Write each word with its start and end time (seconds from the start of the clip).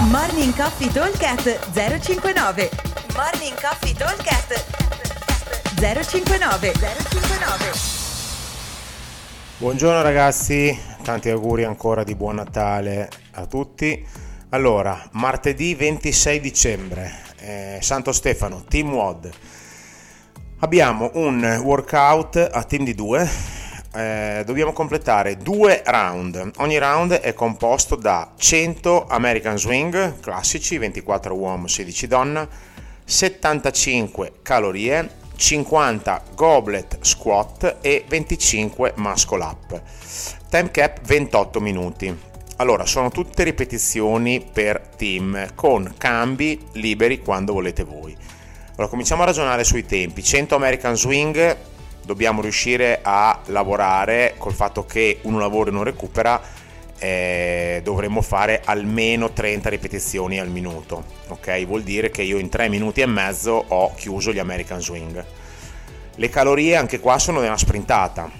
Morning 0.00 0.54
Coffee 0.54 0.92
Talkcast 0.92 1.72
059 1.72 2.70
Morning 3.16 3.60
Coffee 3.60 3.92
Talkcast 3.92 4.64
059 5.74 6.72
059 6.72 7.72
Buongiorno 9.58 10.00
ragazzi, 10.00 10.78
tanti 11.02 11.30
auguri 11.30 11.64
ancora 11.64 12.04
di 12.04 12.14
buon 12.14 12.36
Natale 12.36 13.08
a 13.32 13.46
tutti. 13.46 14.06
Allora, 14.50 15.08
martedì 15.14 15.74
26 15.74 16.40
dicembre, 16.40 17.12
eh, 17.40 17.78
Santo 17.82 18.12
Stefano, 18.12 18.62
Team 18.68 18.92
WOD. 18.94 19.30
Abbiamo 20.60 21.10
un 21.14 21.60
workout 21.64 22.36
a 22.36 22.62
team 22.62 22.84
di 22.84 22.94
due, 22.94 23.28
eh, 23.92 24.42
dobbiamo 24.44 24.72
completare 24.72 25.36
due 25.36 25.82
round. 25.84 26.52
Ogni 26.58 26.78
round 26.78 27.12
è 27.12 27.32
composto 27.32 27.96
da 27.96 28.32
100 28.36 29.06
American 29.08 29.58
Swing 29.58 30.20
classici, 30.20 30.78
24 30.78 31.34
uomo, 31.34 31.66
16 31.66 32.06
donna, 32.06 32.48
75 33.04 34.32
calorie, 34.42 35.08
50 35.34 36.22
goblet 36.34 36.98
squat 37.00 37.76
e 37.80 38.04
25 38.06 38.94
muscle 38.96 39.42
up. 39.42 39.82
Time 40.50 40.70
cap 40.70 41.00
28 41.00 41.60
minuti. 41.60 42.26
Allora, 42.56 42.84
sono 42.86 43.08
tutte 43.10 43.44
ripetizioni 43.44 44.44
per 44.52 44.80
team 44.96 45.54
con 45.54 45.94
cambi 45.96 46.60
liberi 46.72 47.20
quando 47.20 47.52
volete 47.52 47.84
voi. 47.84 48.16
Allora, 48.72 48.88
cominciamo 48.88 49.22
a 49.22 49.26
ragionare 49.26 49.62
sui 49.62 49.86
tempi. 49.86 50.24
100 50.24 50.56
American 50.56 50.96
Swing 50.96 51.56
dobbiamo 52.08 52.40
riuscire 52.40 53.00
a 53.02 53.38
lavorare 53.48 54.34
col 54.38 54.54
fatto 54.54 54.86
che 54.86 55.18
uno 55.24 55.38
lavora 55.38 55.68
e 55.68 55.72
non 55.74 55.84
recupera 55.84 56.40
eh, 56.98 57.82
dovremmo 57.84 58.22
fare 58.22 58.62
almeno 58.64 59.30
30 59.30 59.68
ripetizioni 59.68 60.40
al 60.40 60.48
minuto 60.48 61.04
ok? 61.28 61.66
Vuol 61.66 61.82
dire 61.82 62.10
che 62.10 62.22
io 62.22 62.38
in 62.38 62.48
3 62.48 62.70
minuti 62.70 63.02
e 63.02 63.06
mezzo 63.06 63.62
ho 63.68 63.94
chiuso 63.94 64.32
gli 64.32 64.38
American 64.38 64.80
Swing. 64.80 65.22
Le 66.14 66.28
calorie 66.30 66.76
anche 66.76 66.98
qua 66.98 67.18
sono 67.18 67.40
una 67.40 67.58
sprintata. 67.58 68.30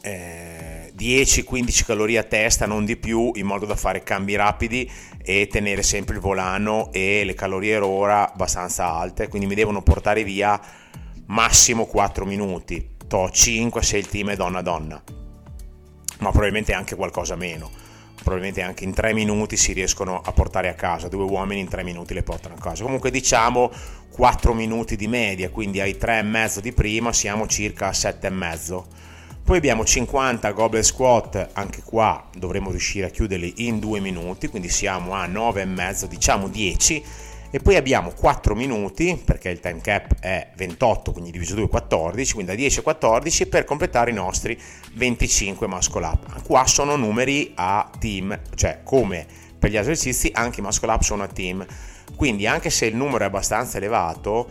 Eh, 0.00 0.92
10-15 0.96 1.84
calorie 1.84 2.18
a 2.18 2.22
testa 2.24 2.66
non 2.66 2.84
di 2.84 2.96
più 2.96 3.30
in 3.34 3.46
modo 3.46 3.64
da 3.64 3.76
fare 3.76 4.02
cambi 4.02 4.34
rapidi 4.34 4.90
e 5.22 5.46
tenere 5.50 5.82
sempre 5.82 6.14
il 6.14 6.20
volano 6.20 6.90
e 6.92 7.22
le 7.24 7.34
calorie 7.34 7.76
ora 7.78 8.32
abbastanza 8.32 8.92
alte 8.92 9.28
quindi 9.28 9.46
mi 9.46 9.54
devono 9.54 9.82
portare 9.82 10.24
via 10.24 10.58
massimo 11.26 11.86
4 11.86 12.24
minuti, 12.24 12.90
to 13.06 13.30
5 13.30 13.82
se 13.82 13.98
il 13.98 14.08
team 14.08 14.30
è 14.30 14.36
donna-donna, 14.36 15.02
ma 16.18 16.30
probabilmente 16.30 16.72
anche 16.72 16.94
qualcosa 16.94 17.36
meno. 17.36 17.70
Probabilmente 18.16 18.62
anche 18.62 18.82
in 18.82 18.92
3 18.92 19.12
minuti 19.12 19.56
si 19.56 19.72
riescono 19.72 20.20
a 20.20 20.32
portare 20.32 20.68
a 20.68 20.74
casa, 20.74 21.06
due 21.06 21.22
uomini 21.24 21.60
in 21.60 21.68
3 21.68 21.84
minuti 21.84 22.12
le 22.12 22.24
portano 22.24 22.54
a 22.54 22.60
casa. 22.60 22.82
Comunque 22.82 23.12
diciamo 23.12 23.70
4 24.10 24.52
minuti 24.52 24.96
di 24.96 25.06
media, 25.06 25.50
quindi 25.50 25.80
ai 25.80 25.96
3 25.96 26.18
e 26.18 26.22
mezzo 26.22 26.60
di 26.60 26.72
prima 26.72 27.12
siamo 27.12 27.46
circa 27.46 27.88
a 27.88 27.92
7 27.92 28.26
e 28.26 28.30
mezzo. 28.30 28.86
Poi 29.44 29.58
abbiamo 29.58 29.84
50 29.84 30.50
goblet 30.50 30.82
squat, 30.82 31.50
anche 31.52 31.82
qua 31.84 32.28
dovremo 32.36 32.70
riuscire 32.70 33.06
a 33.06 33.10
chiuderli 33.10 33.68
in 33.68 33.78
2 33.78 34.00
minuti, 34.00 34.48
quindi 34.48 34.70
siamo 34.70 35.12
a 35.12 35.26
9 35.26 35.60
e 35.60 35.66
mezzo, 35.66 36.06
diciamo 36.06 36.48
10 36.48 37.04
e 37.56 37.60
poi 37.60 37.76
abbiamo 37.76 38.10
4 38.10 38.54
minuti 38.54 39.18
perché 39.24 39.48
il 39.48 39.60
time 39.60 39.80
cap 39.80 40.20
è 40.20 40.48
28 40.56 41.10
quindi 41.12 41.30
diviso 41.30 41.54
2 41.54 41.68
14 41.68 42.34
quindi 42.34 42.50
da 42.50 42.56
10 42.58 42.80
a 42.80 42.82
14 42.82 43.46
per 43.46 43.64
completare 43.64 44.10
i 44.10 44.12
nostri 44.12 44.60
25 44.92 45.66
muscle 45.66 46.04
up. 46.04 46.42
Qua 46.42 46.66
sono 46.66 46.96
numeri 46.96 47.52
a 47.54 47.90
team 47.98 48.38
cioè 48.54 48.80
come 48.84 49.26
per 49.58 49.70
gli 49.70 49.78
esercizi 49.78 50.30
anche 50.34 50.60
i 50.60 50.62
muscle 50.62 50.90
up 50.90 51.00
sono 51.00 51.22
a 51.22 51.28
team. 51.28 51.64
Quindi 52.14 52.46
anche 52.46 52.68
se 52.68 52.84
il 52.84 52.94
numero 52.94 53.24
è 53.24 53.28
abbastanza 53.28 53.78
elevato 53.78 54.50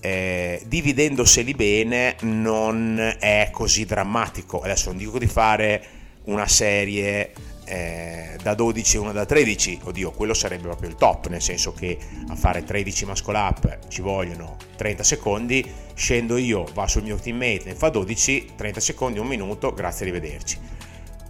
eh, 0.00 0.60
dividendoseli 0.66 1.54
bene 1.54 2.16
non 2.22 2.98
è 3.20 3.50
così 3.52 3.84
drammatico. 3.84 4.58
Adesso 4.58 4.88
non 4.88 4.98
dico 4.98 5.20
di 5.20 5.28
fare 5.28 5.84
una 6.24 6.48
serie 6.48 7.32
eh, 7.70 8.36
da 8.42 8.54
12 8.54 8.96
e 8.96 8.98
una 8.98 9.12
da 9.12 9.24
13, 9.24 9.82
oddio, 9.84 10.10
quello 10.10 10.34
sarebbe 10.34 10.62
proprio 10.64 10.88
il 10.88 10.96
top, 10.96 11.28
nel 11.28 11.40
senso 11.40 11.72
che 11.72 11.96
a 12.26 12.34
fare 12.34 12.64
13 12.64 13.06
muscle 13.06 13.38
up 13.38 13.78
ci 13.86 14.00
vogliono 14.00 14.56
30 14.74 15.04
secondi, 15.04 15.64
scendo 15.94 16.36
io, 16.36 16.64
va 16.74 16.88
sul 16.88 17.04
mio 17.04 17.14
teammate, 17.14 17.62
ne 17.66 17.74
fa 17.76 17.88
12, 17.88 18.54
30 18.56 18.80
secondi, 18.80 19.20
un 19.20 19.28
minuto, 19.28 19.72
grazie, 19.72 20.04
arrivederci. 20.04 20.58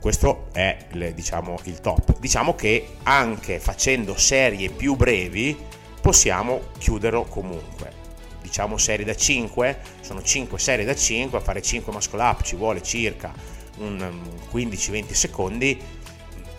Questo 0.01 0.49
è 0.53 0.87
diciamo, 1.15 1.59
il 1.65 1.81
top. 1.81 2.19
Diciamo 2.19 2.55
che 2.55 2.89
anche 3.03 3.61
facendo 3.61 4.17
serie 4.17 4.71
più 4.71 4.97
brevi 4.97 5.55
possiamo 6.01 6.63
chiuderlo 6.79 7.25
comunque. 7.25 7.99
Diciamo 8.41 8.79
serie 8.79 9.05
da 9.05 9.15
5, 9.15 9.79
sono 10.01 10.23
5 10.23 10.59
serie 10.59 10.87
da 10.87 10.95
5, 10.95 11.37
a 11.37 11.43
fare 11.43 11.61
5 11.61 11.93
muscle 11.93 12.23
up 12.23 12.41
ci 12.41 12.57
vuole 12.57 12.83
circa 12.83 13.59
un 13.81 14.21
15-20 14.53 15.13
secondi, 15.13 15.81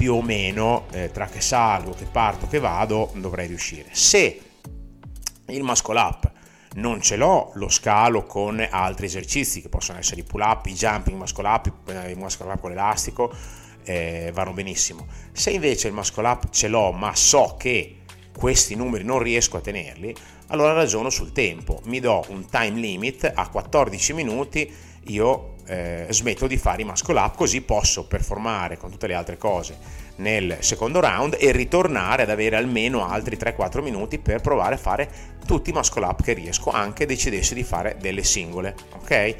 più 0.01 0.15
o 0.15 0.23
meno 0.23 0.87
eh, 0.93 1.11
tra 1.11 1.27
che 1.27 1.41
salgo, 1.41 1.91
che 1.91 2.05
parto, 2.05 2.47
che 2.47 2.57
vado, 2.57 3.11
dovrei 3.13 3.45
riuscire. 3.45 3.89
Se 3.91 4.41
il 5.45 5.61
muscle 5.61 5.99
up 5.99 6.31
non 6.73 7.03
ce 7.03 7.17
l'ho, 7.17 7.51
lo 7.53 7.69
scalo 7.69 8.23
con 8.23 8.67
altri 8.67 9.05
esercizi 9.05 9.61
che 9.61 9.69
possono 9.69 9.99
essere 9.99 10.21
i 10.21 10.23
pull 10.23 10.41
up, 10.41 10.65
i 10.65 10.73
jumping 10.73 11.15
muscle 11.15 11.47
up, 11.47 11.71
i 12.07 12.15
muscle 12.15 12.47
up 12.47 12.59
con 12.59 12.71
l'elastico, 12.71 13.31
eh, 13.83 14.31
vanno 14.33 14.53
benissimo. 14.53 15.05
Se 15.33 15.51
invece 15.51 15.89
il 15.89 15.93
muscle 15.93 16.27
up 16.27 16.49
ce 16.49 16.67
l'ho, 16.67 16.91
ma 16.93 17.13
so 17.13 17.55
che 17.59 17.97
questi 18.35 18.73
numeri 18.73 19.03
non 19.03 19.19
riesco 19.19 19.57
a 19.57 19.61
tenerli, 19.61 20.15
allora 20.47 20.73
ragiono 20.73 21.11
sul 21.11 21.31
tempo. 21.31 21.79
Mi 21.83 21.99
do 21.99 22.25
un 22.29 22.49
time 22.49 22.79
limit 22.79 23.31
a 23.35 23.47
14 23.47 24.13
minuti, 24.13 24.73
io 25.09 25.50
eh, 25.65 26.07
smetto 26.09 26.47
di 26.47 26.57
fare 26.57 26.81
i 26.81 26.85
muscle 26.85 27.19
up 27.19 27.35
così 27.35 27.61
posso 27.61 28.05
performare 28.05 28.77
con 28.77 28.89
tutte 28.89 29.07
le 29.07 29.13
altre 29.13 29.37
cose 29.37 29.77
nel 30.17 30.57
secondo 30.59 30.99
round 30.99 31.37
e 31.39 31.51
ritornare 31.51 32.23
ad 32.23 32.29
avere 32.29 32.55
almeno 32.55 33.07
altri 33.07 33.37
3-4 33.37 33.81
minuti 33.81 34.19
per 34.19 34.41
provare 34.41 34.75
a 34.75 34.77
fare 34.77 35.09
tutti 35.45 35.69
i 35.69 35.73
muscle 35.73 36.05
up 36.05 36.21
che 36.21 36.33
riesco 36.33 36.71
anche 36.71 37.05
decidessi 37.05 37.53
di 37.53 37.63
fare 37.63 37.97
delle 37.99 38.23
singole 38.23 38.75
ok? 38.95 39.35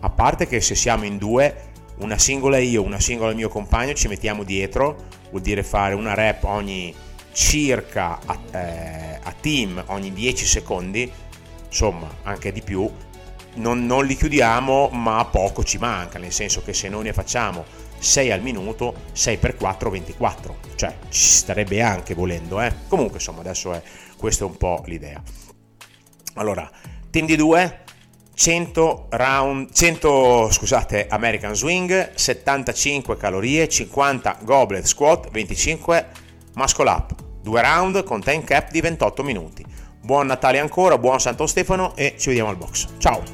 A 0.00 0.10
parte 0.10 0.46
che 0.46 0.60
se 0.60 0.74
siamo 0.74 1.04
in 1.04 1.18
due 1.18 1.72
una 1.98 2.18
singola 2.18 2.58
io 2.58 2.82
una 2.82 3.00
singola 3.00 3.30
il 3.30 3.36
mio 3.36 3.48
compagno 3.48 3.94
ci 3.94 4.08
mettiamo 4.08 4.42
dietro 4.42 5.04
vuol 5.30 5.42
dire 5.42 5.62
fare 5.62 5.94
una 5.94 6.14
rep 6.14 6.44
ogni 6.44 6.94
circa 7.32 8.18
a, 8.24 8.38
eh, 8.52 9.18
a 9.22 9.34
team 9.40 9.82
ogni 9.86 10.12
10 10.12 10.44
secondi 10.44 11.10
insomma 11.66 12.08
anche 12.22 12.52
di 12.52 12.62
più 12.62 12.90
non, 13.54 13.86
non 13.86 14.04
li 14.04 14.16
chiudiamo, 14.16 14.88
ma 14.88 15.24
poco 15.26 15.64
ci 15.64 15.78
manca, 15.78 16.18
nel 16.18 16.32
senso 16.32 16.62
che 16.62 16.72
se 16.72 16.88
noi 16.88 17.04
ne 17.04 17.12
facciamo 17.12 17.64
6 17.98 18.30
al 18.30 18.42
minuto, 18.42 18.94
6 19.12 19.38
per 19.38 19.56
4, 19.56 19.90
24, 19.90 20.56
cioè 20.74 20.96
ci 21.08 21.22
starebbe 21.22 21.80
anche 21.80 22.14
volendo, 22.14 22.60
eh? 22.60 22.72
Comunque, 22.88 23.16
insomma, 23.16 23.40
adesso 23.40 23.72
è 23.72 23.82
questa 24.16 24.44
è 24.44 24.46
un 24.46 24.56
po' 24.56 24.82
l'idea. 24.86 25.22
Allora, 26.34 26.70
team 27.10 27.26
di 27.26 27.36
2 27.36 27.82
100 28.34 29.06
round 29.10 29.70
100 29.72 30.50
scusate 30.50 31.06
American 31.08 31.54
Swing 31.54 32.14
75 32.14 33.16
calorie 33.16 33.68
50 33.68 34.38
goblet 34.42 34.84
squat 34.84 35.30
25 35.30 36.08
muscle 36.54 36.88
up. 36.88 37.14
2 37.42 37.60
round 37.60 38.02
con 38.02 38.20
time 38.22 38.42
cap 38.42 38.70
di 38.70 38.80
28 38.80 39.22
minuti. 39.22 39.64
Buon 40.00 40.26
Natale 40.26 40.58
ancora 40.58 40.98
buon 40.98 41.20
Santo 41.20 41.46
Stefano 41.46 41.94
e 41.94 42.14
ci 42.18 42.28
vediamo 42.28 42.50
al 42.50 42.56
box. 42.56 42.88
Ciao 42.98 43.33